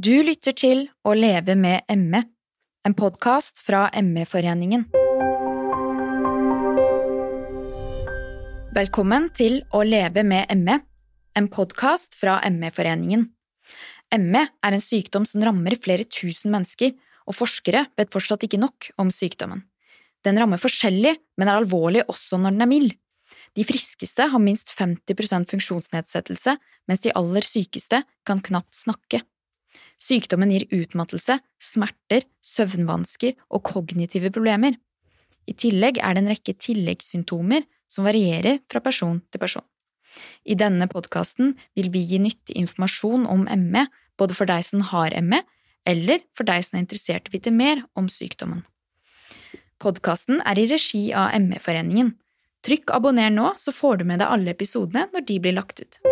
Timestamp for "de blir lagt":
55.28-55.80